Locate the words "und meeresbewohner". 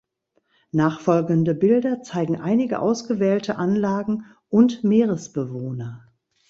4.49-6.11